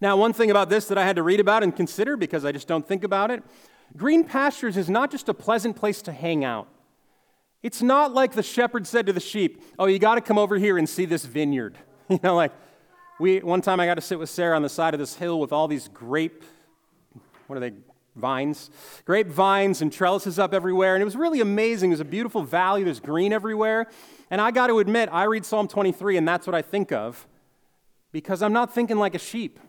[0.00, 2.52] Now, one thing about this that I had to read about and consider because I
[2.52, 3.42] just don't think about it
[3.96, 6.68] Green pastures is not just a pleasant place to hang out.
[7.62, 10.56] It's not like the shepherd said to the sheep, Oh, you got to come over
[10.56, 11.76] here and see this vineyard.
[12.10, 12.50] You know, like
[13.20, 15.38] we, one time I got to sit with Sarah on the side of this hill
[15.38, 16.42] with all these grape,
[17.46, 17.72] what are they,
[18.16, 18.68] vines?
[19.04, 20.96] Grape vines and trellises up everywhere.
[20.96, 21.90] And it was really amazing.
[21.90, 23.86] It was a beautiful valley, there's green everywhere.
[24.28, 27.28] And I got to admit, I read Psalm 23 and that's what I think of
[28.10, 29.60] because I'm not thinking like a sheep.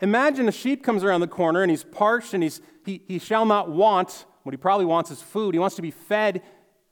[0.00, 3.44] Imagine a sheep comes around the corner and he's parched and he's, he, he shall
[3.44, 4.24] not want.
[4.42, 5.54] What he probably wants is food.
[5.54, 6.42] He wants to be fed.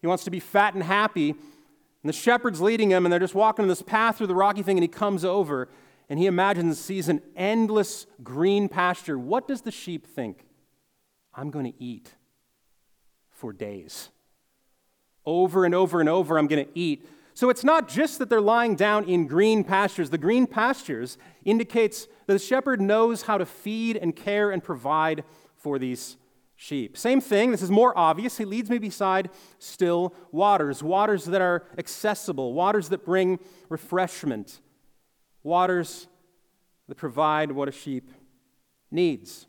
[0.00, 1.30] He wants to be fat and happy.
[1.30, 4.62] And the shepherd's leading him, and they're just walking on this path through the rocky
[4.62, 5.68] thing, and he comes over
[6.08, 9.18] and he imagines sees an endless green pasture.
[9.18, 10.46] What does the sheep think?
[11.34, 12.14] I'm going to eat
[13.30, 14.08] for days.
[15.26, 17.06] Over and over and over, I'm going to eat
[17.38, 20.11] so it's not just that they're lying down in green pastures.
[20.11, 25.22] The green pastures indicates that the shepherd knows how to feed and care and provide
[25.55, 26.16] for these
[26.57, 26.96] sheep.
[26.96, 28.38] Same thing, this is more obvious.
[28.38, 34.61] He leads me beside still waters, waters that are accessible, waters that bring refreshment,
[35.44, 36.09] waters
[36.88, 38.11] that provide what a sheep
[38.90, 39.46] needs.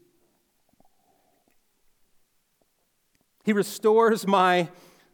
[3.45, 4.69] He restores my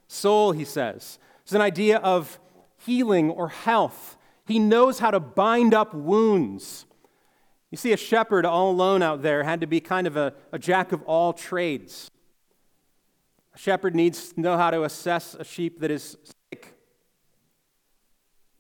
[0.09, 1.19] soul, he says.
[1.43, 2.37] It's an idea of
[2.85, 4.17] healing or health.
[4.45, 6.85] He knows how to bind up wounds.
[7.71, 10.59] You see, a shepherd all alone out there had to be kind of a, a
[10.59, 12.09] jack of all trades.
[13.53, 16.17] A shepherd needs to know how to assess a sheep that is
[16.51, 16.75] sick,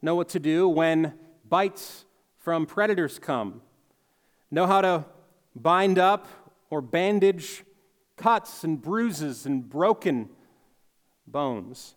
[0.01, 1.13] know what to do when
[1.47, 2.05] bites
[2.39, 3.61] from predators come,
[4.51, 5.05] know how to
[5.55, 6.27] bind up
[6.69, 7.63] or bandage
[8.17, 10.29] cuts and bruises and broken
[11.27, 11.95] bones.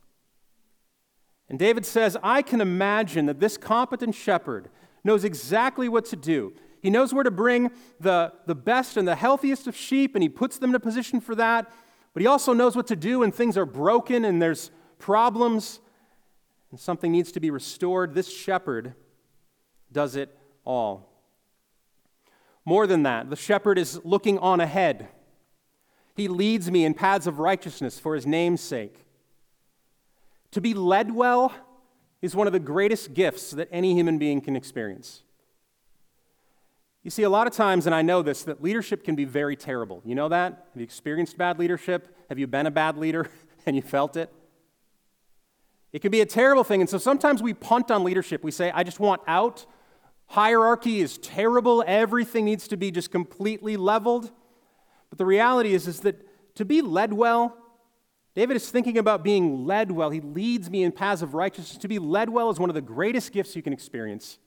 [1.49, 4.69] And David says, I can imagine that this competent shepherd
[5.03, 6.53] knows exactly what to do.
[6.83, 10.29] He knows where to bring the, the best and the healthiest of sheep, and he
[10.29, 11.71] puts them in a position for that.
[12.13, 15.81] But he also knows what to do when things are broken and there's problems
[16.71, 18.15] and something needs to be restored.
[18.15, 18.95] This shepherd
[19.91, 21.09] does it all.
[22.65, 25.09] More than that, the shepherd is looking on ahead.
[26.15, 29.07] He leads me in paths of righteousness for his name's sake.
[30.53, 31.53] To be led well
[32.23, 35.23] is one of the greatest gifts that any human being can experience.
[37.03, 39.57] You see, a lot of times, and I know this, that leadership can be very
[39.57, 40.03] terrible.
[40.05, 40.67] You know that?
[40.73, 42.15] Have you experienced bad leadership?
[42.29, 43.31] Have you been a bad leader
[43.67, 44.33] and you felt it?
[45.93, 46.81] It can be a terrible thing.
[46.81, 48.43] And so sometimes we punt on leadership.
[48.43, 49.65] We say, I just want out.
[50.27, 51.83] Hierarchy is terrible.
[51.87, 54.31] Everything needs to be just completely leveled.
[55.09, 57.57] But the reality is, is that to be led well,
[58.38, 60.11] David is thinking about being led well.
[60.11, 61.77] He leads me in paths of righteousness.
[61.79, 64.38] To be led well is one of the greatest gifts you can experience.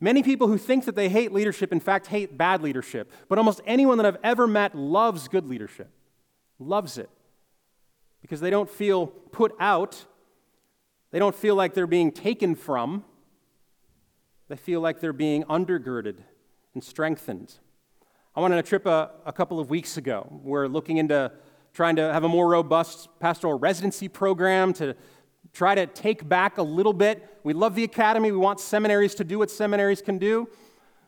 [0.00, 3.10] Many people who think that they hate leadership, in fact, hate bad leadership.
[3.26, 5.88] But almost anyone that I've ever met loves good leadership,
[6.58, 7.08] loves it
[8.20, 10.04] because they don't feel put out.
[11.10, 13.02] They don't feel like they're being taken from.
[14.48, 16.18] They feel like they're being undergirded
[16.74, 17.54] and strengthened.
[18.36, 20.28] I went on a trip a, a couple of weeks ago.
[20.42, 21.32] We're looking into
[21.74, 24.94] trying to have a more robust pastoral residency program to
[25.52, 27.40] try to take back a little bit.
[27.42, 28.30] We love the academy.
[28.30, 30.48] We want seminaries to do what seminaries can do.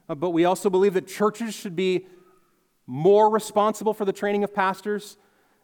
[0.09, 2.07] Uh, but we also believe that churches should be
[2.87, 5.17] more responsible for the training of pastors.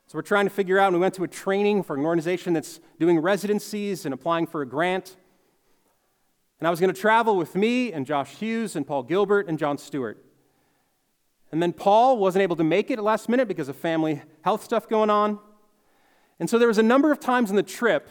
[0.06, 2.52] So we're trying to figure out, and we went to a training for an organization
[2.52, 5.16] that's doing residencies and applying for a grant.
[6.60, 9.58] And I was going to travel with me and Josh Hughes and Paul Gilbert and
[9.58, 10.24] John Stewart.
[11.52, 14.64] And then Paul wasn't able to make it at last minute because of family health
[14.64, 15.38] stuff going on.
[16.40, 18.08] And so there was a number of times in the trip.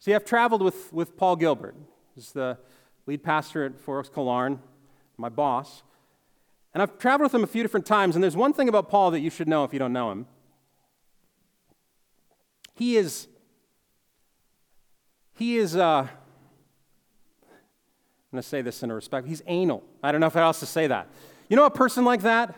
[0.00, 1.76] See, I've traveled with, with Paul Gilbert,
[2.14, 2.58] who's the
[3.06, 4.58] lead pastor at Four Oaks Killearn,
[5.16, 5.84] my boss.
[6.74, 9.12] And I've traveled with him a few different times, and there's one thing about Paul
[9.12, 10.26] that you should know if you don't know him.
[12.74, 13.28] He is,
[15.34, 16.08] he is, uh, I'm
[18.32, 19.84] going to say this in a respect, he's anal.
[20.02, 21.08] I don't know if I else to say that.
[21.48, 22.56] You know a person like that?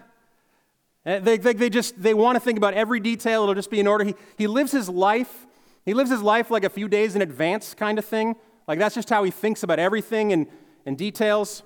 [1.05, 3.43] They, they, they just, they want to think about every detail.
[3.43, 4.05] It'll just be in order.
[4.05, 5.47] He, he lives his life,
[5.85, 8.37] he lives his life like a few days in advance kind of thing.
[8.67, 10.47] Like that's just how he thinks about everything and,
[10.87, 11.63] and details.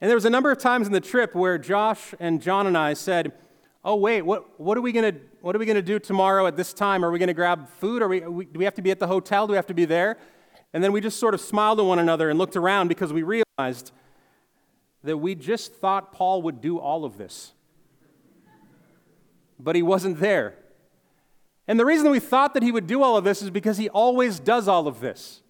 [0.00, 2.78] And there was a number of times in the trip where Josh and John and
[2.78, 3.32] I said,
[3.84, 6.72] oh, wait, what, what are we to what are we to do tomorrow at this
[6.72, 7.04] time?
[7.04, 8.02] Are we to grab food?
[8.02, 9.46] Are we, we, do we have to be at the hotel?
[9.46, 10.18] Do we have to be there?
[10.72, 13.22] And then we just sort of smiled at one another and looked around because we
[13.22, 13.92] realized
[15.04, 17.52] that we just thought Paul would do all of this.
[19.58, 20.54] But he wasn't there.
[21.68, 23.88] And the reason we thought that he would do all of this is because he
[23.88, 25.42] always does all of this.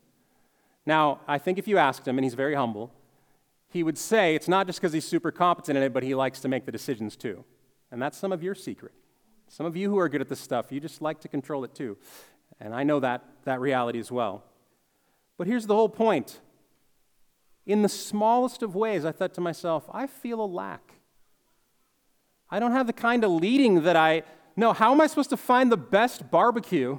[0.86, 2.92] Now, I think if you asked him, and he's very humble,
[3.68, 6.40] he would say it's not just because he's super competent in it, but he likes
[6.40, 7.44] to make the decisions too.
[7.90, 8.92] And that's some of your secret.
[9.48, 11.74] Some of you who are good at this stuff, you just like to control it
[11.74, 11.96] too.
[12.60, 14.44] And I know that, that reality as well.
[15.36, 16.40] But here's the whole point.
[17.66, 20.94] In the smallest of ways, I thought to myself, I feel a lack.
[22.50, 24.22] I don't have the kind of leading that I
[24.54, 24.72] know.
[24.72, 26.98] How am I supposed to find the best barbecue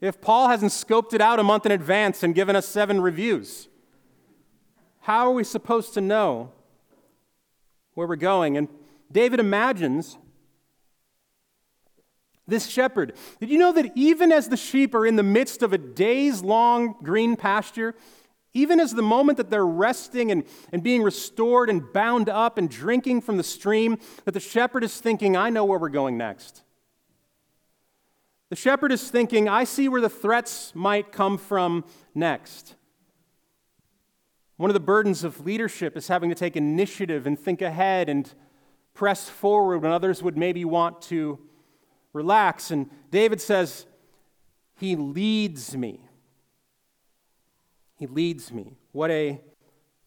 [0.00, 3.68] if Paul hasn't scoped it out a month in advance and given us seven reviews?
[5.00, 6.52] How are we supposed to know
[7.94, 8.56] where we're going?
[8.56, 8.68] And
[9.10, 10.16] David imagines
[12.46, 13.14] this shepherd.
[13.40, 16.42] Did you know that even as the sheep are in the midst of a days
[16.42, 17.94] long green pasture,
[18.54, 22.68] even as the moment that they're resting and, and being restored and bound up and
[22.68, 26.62] drinking from the stream, that the shepherd is thinking, I know where we're going next.
[28.50, 31.84] The shepherd is thinking, I see where the threats might come from
[32.14, 32.74] next.
[34.58, 38.30] One of the burdens of leadership is having to take initiative and think ahead and
[38.92, 41.38] press forward when others would maybe want to
[42.12, 42.70] relax.
[42.70, 43.86] And David says,
[44.76, 46.02] He leads me.
[48.02, 48.74] He leads me.
[48.90, 49.40] What a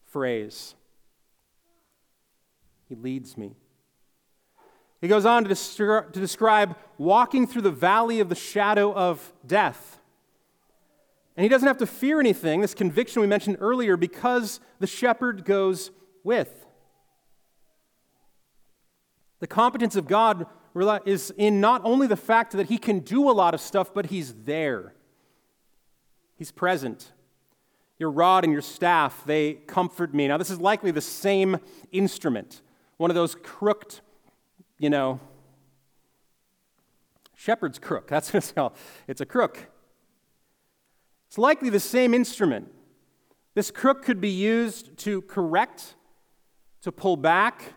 [0.08, 0.74] phrase.
[2.90, 3.54] He leads me.
[5.00, 9.98] He goes on to, to describe walking through the valley of the shadow of death.
[11.38, 15.46] And he doesn't have to fear anything, this conviction we mentioned earlier, because the shepherd
[15.46, 15.90] goes
[16.22, 16.66] with.
[19.40, 20.44] The competence of God
[21.06, 24.04] is in not only the fact that He can do a lot of stuff, but
[24.04, 24.92] He's there.
[26.36, 27.12] He's present.
[27.98, 30.28] Your rod and your staff, they comfort me.
[30.28, 31.58] Now, this is likely the same
[31.92, 32.60] instrument,
[32.98, 34.00] one of those crooked,
[34.78, 35.20] you know,
[37.34, 38.06] shepherd's crook.
[38.08, 38.72] That's what it's called.
[39.08, 39.70] It's a crook.
[41.28, 42.72] It's likely the same instrument.
[43.54, 45.94] This crook could be used to correct,
[46.82, 47.74] to pull back,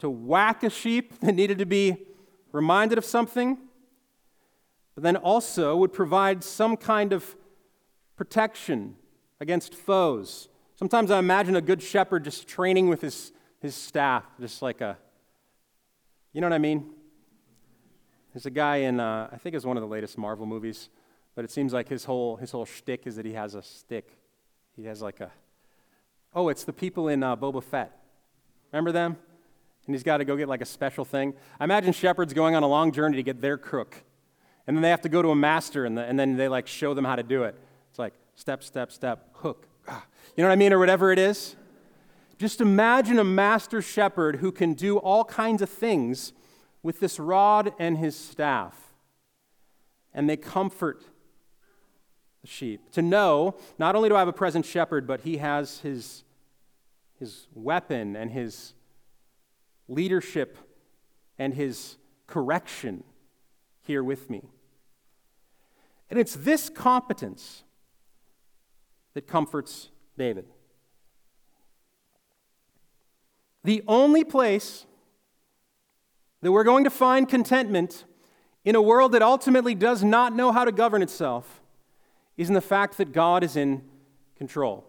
[0.00, 1.96] to whack a sheep that needed to be
[2.52, 3.58] reminded of something,
[4.94, 7.34] but then also would provide some kind of
[8.16, 8.96] protection
[9.40, 10.48] against foes.
[10.76, 14.96] Sometimes I imagine a good shepherd just training with his, his staff, just like a,
[16.32, 16.90] you know what I mean?
[18.32, 20.88] There's a guy in, uh, I think it's one of the latest Marvel movies,
[21.36, 24.18] but it seems like his whole, his whole shtick is that he has a stick.
[24.74, 25.30] He has like a,
[26.34, 27.96] oh, it's the people in uh, Boba Fett.
[28.72, 29.16] Remember them?
[29.86, 31.34] And he's got to go get like a special thing.
[31.60, 34.02] I imagine shepherds going on a long journey to get their crook.
[34.66, 36.66] And then they have to go to a master and, the, and then they like
[36.66, 37.54] show them how to do it.
[38.36, 39.68] Step, step, step, hook.
[39.88, 40.72] You know what I mean?
[40.72, 41.56] Or whatever it is.
[42.38, 46.32] Just imagine a master shepherd who can do all kinds of things
[46.82, 48.92] with this rod and his staff.
[50.12, 51.04] And they comfort
[52.42, 52.90] the sheep.
[52.92, 56.24] To know, not only do I have a present shepherd, but he has his,
[57.18, 58.74] his weapon and his
[59.88, 60.58] leadership
[61.38, 63.04] and his correction
[63.80, 64.42] here with me.
[66.10, 67.63] And it's this competence
[69.14, 70.46] that comforts David.
[73.62, 74.86] The only place
[76.42, 78.04] that we're going to find contentment
[78.64, 81.62] in a world that ultimately does not know how to govern itself
[82.36, 83.82] is in the fact that God is in
[84.36, 84.86] control.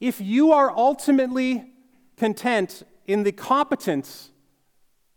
[0.00, 1.72] If you are ultimately
[2.16, 4.30] content in the competence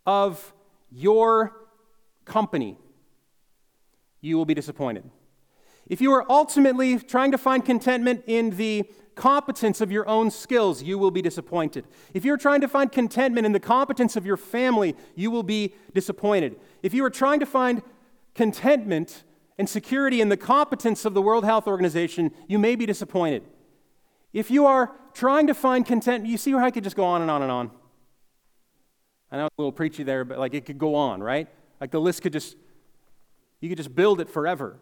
[0.05, 0.53] of
[0.91, 1.55] your
[2.23, 2.77] company,
[4.21, 5.03] you will be disappointed.
[5.87, 10.83] If you are ultimately trying to find contentment in the competence of your own skills,
[10.83, 11.85] you will be disappointed.
[12.13, 15.73] If you're trying to find contentment in the competence of your family, you will be
[15.93, 16.57] disappointed.
[16.83, 17.81] If you are trying to find
[18.33, 19.23] contentment
[19.57, 23.43] and security in the competence of the World Health Organization, you may be disappointed.
[24.33, 27.21] If you are trying to find content, you see how I could just go on
[27.21, 27.71] and on and on.
[29.31, 31.47] I know it's a little preachy there, but like it could go on, right?
[31.79, 32.57] Like the list could just,
[33.61, 34.77] you could just build it forever.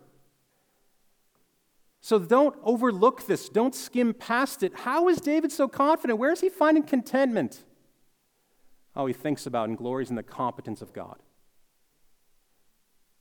[2.04, 3.48] So don't overlook this.
[3.48, 4.76] Don't skim past it.
[4.80, 6.20] How is David so confident?
[6.20, 7.64] Where is he finding contentment?
[8.94, 11.16] Oh, he thinks about and glories in the competence of God.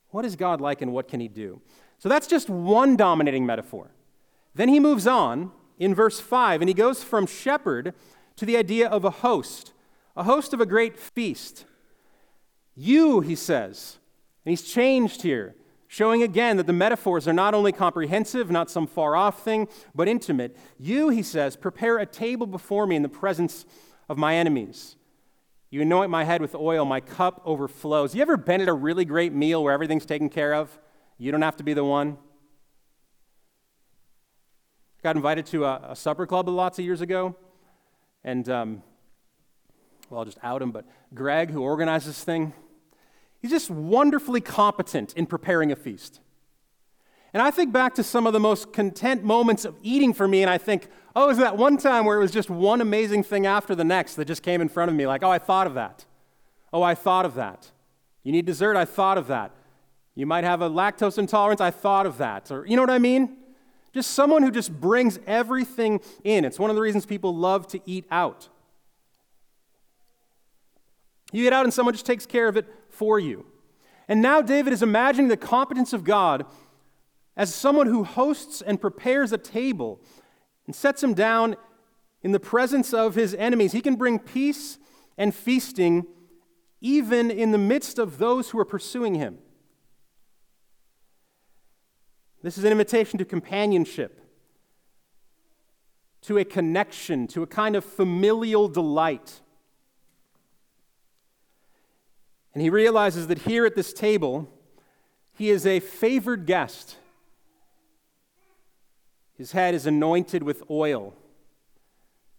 [0.09, 1.61] What is God like and what can he do?
[2.01, 3.93] So that's just one dominating metaphor.
[4.53, 7.95] Then he moves on in verse 5 and he goes from shepherd
[8.35, 9.75] to the idea of a host,
[10.17, 11.67] a host of a great feast.
[12.75, 13.99] You, he says,
[14.45, 15.55] and he's changed here,
[15.93, 20.09] showing again that the metaphors are not only comprehensive, not some far off thing, but
[20.09, 20.57] intimate.
[20.79, 23.67] You, he says, prepare a table before me in the presence
[24.09, 24.97] of my enemies.
[25.69, 28.15] You anoint my head with oil, my cup overflows.
[28.15, 30.81] You ever been at a really great meal where everything's taken care of?
[31.19, 32.17] You don't have to be the one.
[35.03, 37.37] Got invited to a, a supper club lots of years ago,
[38.25, 38.83] and um,
[40.09, 42.55] well, I'll just out him, but Greg, who organized this thing,
[43.43, 46.21] he's just wonderfully competent in preparing a feast.
[47.35, 50.43] And I think back to some of the most content moments of eating for me,
[50.43, 53.47] and I think, oh, is that one time where it was just one amazing thing
[53.47, 55.07] after the next that just came in front of me?
[55.07, 56.05] Like, oh, I thought of that.
[56.73, 57.71] Oh, I thought of that.
[58.23, 58.77] You need dessert?
[58.77, 59.51] I thought of that.
[60.15, 61.61] You might have a lactose intolerance?
[61.61, 62.51] I thought of that.
[62.51, 63.39] Or, you know what I mean?
[63.95, 66.45] Just someone who just brings everything in.
[66.45, 68.49] It's one of the reasons people love to eat out.
[71.33, 73.47] You get out and someone just takes care of it for you.
[74.07, 76.45] And now David is imagining the competence of God
[77.37, 80.01] as someone who hosts and prepares a table
[80.67, 81.57] and sets him down
[82.23, 83.73] in the presence of his enemies.
[83.73, 84.79] He can bring peace
[85.17, 86.07] and feasting
[86.81, 89.39] even in the midst of those who are pursuing him.
[92.43, 94.21] This is an invitation to companionship,
[96.23, 99.41] to a connection, to a kind of familial delight.
[102.55, 104.49] And he realizes that here at this table,
[105.35, 106.97] he is a favored guest.
[109.37, 111.15] His head is anointed with oil.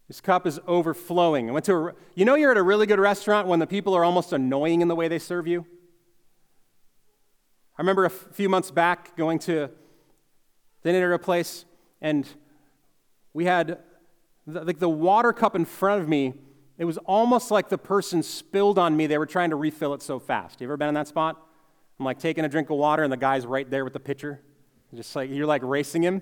[0.08, 1.50] His cup is overflowing.
[1.50, 3.96] I went to a, you know, you're at a really good restaurant when the people
[3.96, 5.66] are almost annoying in the way they serve you?
[7.78, 9.72] I remember a few months back going to
[10.84, 11.66] dinner at a place,
[12.02, 12.28] and
[13.34, 13.80] we had
[14.46, 16.36] the, like the water cup in front of me.
[16.78, 19.08] It was almost like the person spilled on me.
[19.08, 20.60] They were trying to refill it so fast.
[20.60, 21.40] You ever been in that spot?
[22.00, 24.42] I'm like taking a drink of water, and the guy's right there with the pitcher.
[24.96, 26.22] Just like you're like racing him.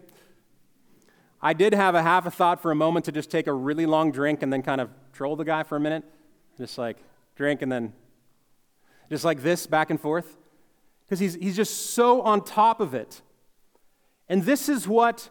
[1.42, 3.86] I did have a half a thought for a moment to just take a really
[3.86, 6.04] long drink and then kind of troll the guy for a minute.
[6.58, 6.98] Just like
[7.36, 7.94] drink and then
[9.10, 10.38] just like this back and forth.
[11.12, 13.22] because he's, he's just so on top of it.
[14.30, 15.30] And this is what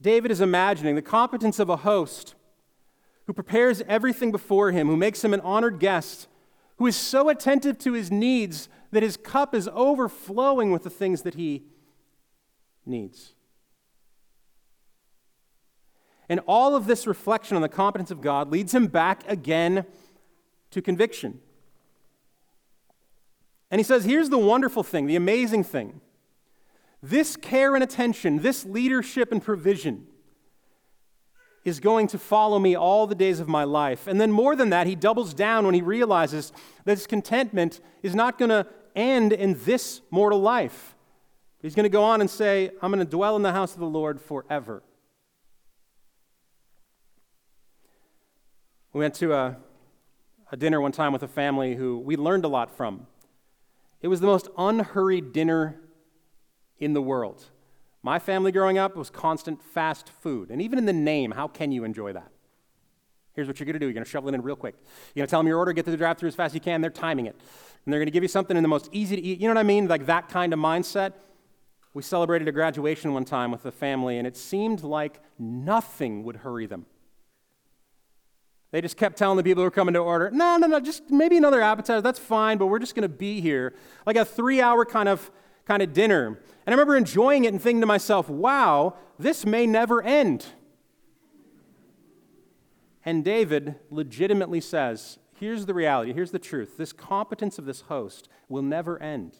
[0.00, 2.34] David is imagining the competence of a host
[3.26, 6.28] who prepares everything before him, who makes him an honored guest,
[6.76, 11.22] who is so attentive to his needs that his cup is overflowing with the things
[11.22, 11.64] that he
[12.84, 13.34] needs.
[16.28, 19.84] And all of this reflection on the competence of God leads him back again
[20.70, 21.40] to conviction.
[23.70, 26.00] And he says, here's the wonderful thing, the amazing thing.
[27.02, 30.06] This care and attention, this leadership and provision
[31.64, 34.06] is going to follow me all the days of my life.
[34.06, 36.52] And then, more than that, he doubles down when he realizes
[36.84, 40.94] that his contentment is not going to end in this mortal life.
[41.62, 43.80] He's going to go on and say, I'm going to dwell in the house of
[43.80, 44.82] the Lord forever.
[48.92, 49.56] We went to a,
[50.52, 53.06] a dinner one time with a family who we learned a lot from.
[54.02, 55.80] It was the most unhurried dinner
[56.78, 57.46] in the world.
[58.04, 60.50] My family growing up was constant fast food.
[60.50, 62.30] And even in the name, how can you enjoy that?
[63.32, 64.74] Here's what you're going to do you're going to shovel it in real quick.
[65.14, 66.54] You're going to tell them your order, get to the drive through as fast as
[66.54, 66.82] you can.
[66.82, 67.34] They're timing it.
[67.84, 69.40] And they're going to give you something in the most easy to eat.
[69.40, 69.88] You know what I mean?
[69.88, 71.14] Like that kind of mindset.
[71.94, 76.36] We celebrated a graduation one time with a family, and it seemed like nothing would
[76.36, 76.84] hurry them.
[78.70, 81.08] They just kept telling the people who were coming to order, no, no, no, just
[81.08, 82.02] maybe another appetizer.
[82.02, 83.72] That's fine, but we're just going to be here.
[84.04, 85.30] Like a three hour kind of,
[85.66, 86.26] kind of dinner.
[86.26, 90.46] And I remember enjoying it and thinking to myself, wow, this may never end.
[93.04, 96.76] And David legitimately says, here's the reality, here's the truth.
[96.76, 99.36] This competence of this host will never end.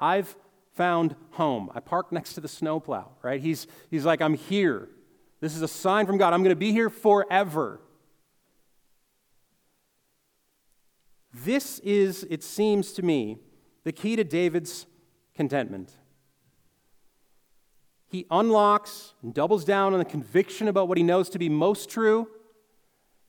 [0.00, 0.34] I've
[0.74, 1.70] found home.
[1.74, 3.40] I parked next to the snowplow, right?
[3.40, 4.88] He's, he's like, I'm here.
[5.40, 6.32] This is a sign from God.
[6.32, 7.80] I'm going to be here forever.
[11.34, 13.38] This is, it seems to me,
[13.84, 14.86] the key to David's
[15.34, 15.92] contentment.
[18.08, 21.88] He unlocks and doubles down on the conviction about what he knows to be most
[21.88, 22.28] true.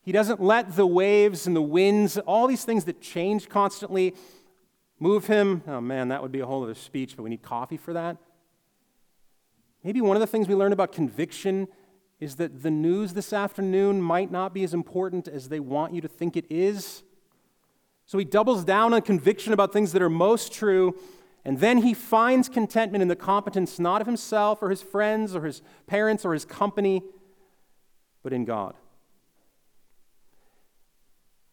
[0.01, 4.13] He doesn't let the waves and the winds, all these things that change constantly,
[4.99, 5.63] move him.
[5.67, 8.17] Oh man, that would be a whole other speech, but we need coffee for that.
[9.83, 11.67] Maybe one of the things we learned about conviction
[12.19, 16.01] is that the news this afternoon might not be as important as they want you
[16.01, 17.03] to think it is.
[18.05, 20.97] So he doubles down on conviction about things that are most true,
[21.45, 25.45] and then he finds contentment in the competence not of himself or his friends or
[25.45, 27.03] his parents or his company,
[28.21, 28.75] but in God.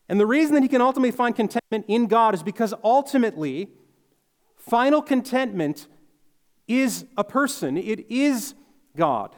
[0.09, 3.69] And the reason that he can ultimately find contentment in God is because ultimately,
[4.57, 5.87] final contentment
[6.67, 8.55] is a person, it is
[8.97, 9.35] God.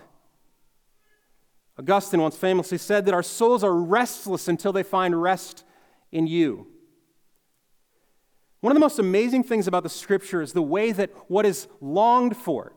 [1.78, 5.64] Augustine once famously said that our souls are restless until they find rest
[6.10, 6.71] in you.
[8.62, 11.66] One of the most amazing things about the scripture is the way that what is
[11.80, 12.72] longed for.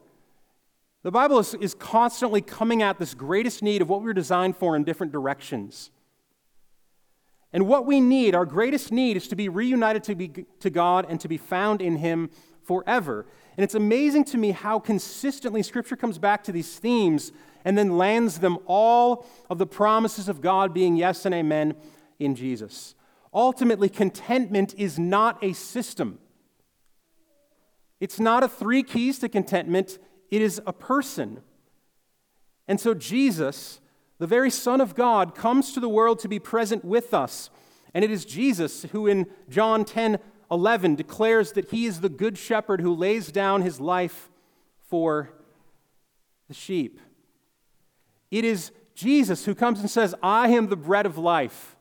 [1.03, 4.57] The Bible is, is constantly coming at this greatest need of what we were designed
[4.57, 5.91] for in different directions.
[7.53, 11.05] And what we need, our greatest need, is to be reunited to, be, to God
[11.07, 12.31] and to be found in Him
[12.63, 13.27] forever.
[13.55, 17.31] And it's amazing to me how consistently Scripture comes back to these themes
[17.63, 21.75] and then lands them all of the promises of God being yes and amen
[22.17, 22.94] in Jesus.
[23.35, 26.19] Ultimately, contentment is not a system.
[27.99, 29.99] It's not a three keys to contentment,
[30.31, 31.41] it is a person.
[32.65, 33.81] And so, Jesus,
[34.19, 37.49] the very Son of God, comes to the world to be present with us.
[37.93, 40.17] And it is Jesus who, in John 10
[40.51, 44.29] 11, declares that he is the good shepherd who lays down his life
[44.87, 45.31] for
[46.47, 47.01] the sheep.
[48.29, 51.74] It is Jesus who comes and says, I am the bread of life.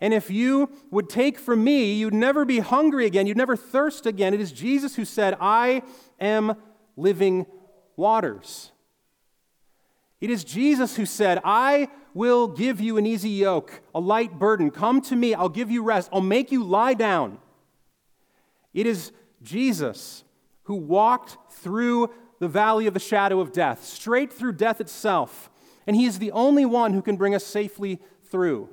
[0.00, 4.06] And if you would take from me, you'd never be hungry again, you'd never thirst
[4.06, 4.34] again.
[4.34, 5.82] It is Jesus who said, I
[6.20, 6.56] am
[6.96, 7.46] living
[7.96, 8.72] waters.
[10.20, 14.70] It is Jesus who said, I will give you an easy yoke, a light burden.
[14.70, 17.38] Come to me, I'll give you rest, I'll make you lie down.
[18.72, 20.24] It is Jesus
[20.64, 25.50] who walked through the valley of the shadow of death, straight through death itself.
[25.86, 28.68] And he is the only one who can bring us safely through.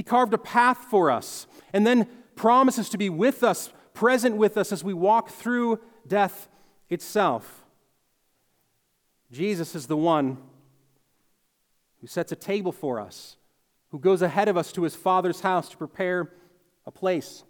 [0.00, 4.56] He carved a path for us and then promises to be with us, present with
[4.56, 6.48] us as we walk through death
[6.88, 7.66] itself.
[9.30, 10.38] Jesus is the one
[12.00, 13.36] who sets a table for us,
[13.90, 16.32] who goes ahead of us to his Father's house to prepare
[16.86, 17.44] a place.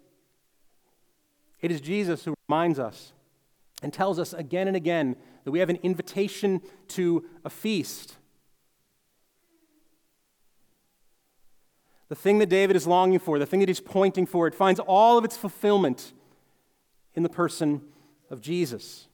[1.61, 3.13] It is Jesus who reminds us
[3.81, 8.17] and tells us again and again that we have an invitation to a feast.
[12.11, 14.81] The thing that David is longing for, the thing that he's pointing for, it finds
[14.81, 16.11] all of its fulfillment
[17.15, 17.79] in the person
[18.29, 19.07] of Jesus.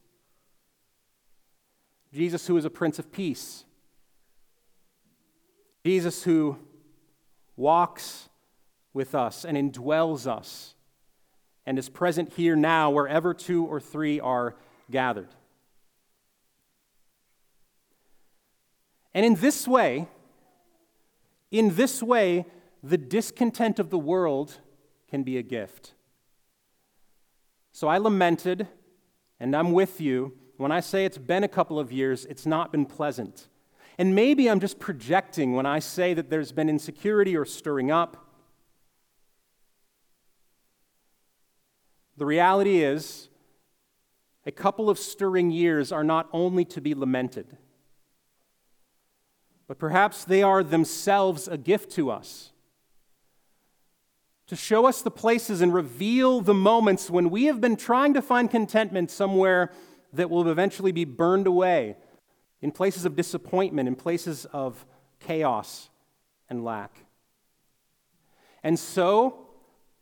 [2.12, 3.66] Jesus, who is a Prince of Peace.
[5.86, 6.58] Jesus, who
[7.56, 8.30] walks
[8.95, 10.74] with us and indwells us
[11.68, 14.56] and is present here now wherever two or three are
[14.89, 15.30] gathered.
[19.14, 20.08] And in this way,
[21.52, 22.48] in this way,
[22.84, 24.60] the discontent of the world
[25.10, 25.94] can be a gift.
[27.72, 28.68] So I lamented,
[29.40, 30.38] and I'm with you.
[30.58, 33.48] When I say it's been a couple of years, it's not been pleasant.
[33.98, 38.26] And maybe I'm just projecting when I say that there's been insecurity or stirring up.
[42.16, 43.30] The reality is,
[44.46, 47.58] a couple of stirring years are not only to be lamented,
[49.68, 52.54] but perhaps they are themselves a gift to us.
[54.48, 58.22] To show us the places and reveal the moments when we have been trying to
[58.22, 59.72] find contentment somewhere
[60.14, 61.98] that will eventually be burned away,
[62.62, 64.86] in places of disappointment, in places of
[65.20, 65.89] chaos
[66.50, 67.04] and lack.
[68.64, 69.48] And so,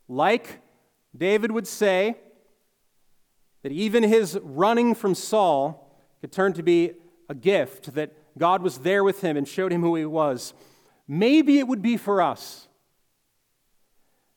[0.08, 0.60] like
[1.16, 2.16] David would say,
[3.62, 6.92] that even his running from Saul could turn to be
[7.28, 10.54] a gift, that God was there with him and showed him who he was.
[11.08, 12.65] Maybe it would be for us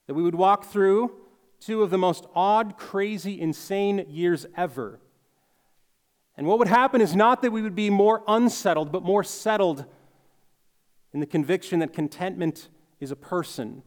[0.10, 1.12] that we would walk through
[1.60, 5.00] two of the most odd, crazy, insane years ever.
[6.36, 9.86] And what would happen is not that we would be more unsettled, but more settled
[11.14, 13.84] in the conviction that contentment is a person.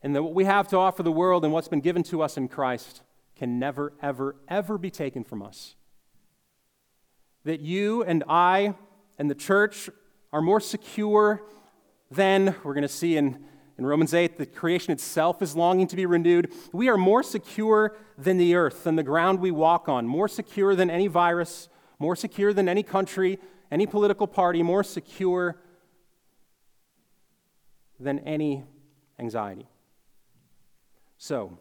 [0.00, 2.36] And that what we have to offer the world and what's been given to us
[2.36, 3.02] in Christ
[3.34, 5.74] can never, ever, ever be taken from us
[7.42, 8.76] that you and I
[9.18, 9.90] and the church
[10.32, 11.42] are more secure
[12.12, 13.44] than, we're going to see in,
[13.78, 16.52] in Romans 8, the creation itself is longing to be renewed.
[16.72, 20.74] We are more secure than the earth, than the ground we walk on, more secure
[20.74, 21.68] than any virus,
[21.98, 23.38] more secure than any country,
[23.70, 25.60] any political party, more secure
[28.00, 28.64] than any
[29.18, 29.68] anxiety.
[31.18, 31.58] So,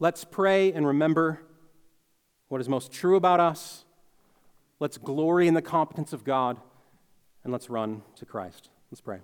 [0.00, 1.40] let's pray and remember
[2.48, 3.84] what is most true about us
[4.82, 6.56] Let's glory in the competence of God
[7.44, 8.68] and let's run to Christ.
[8.90, 9.20] Let's pray.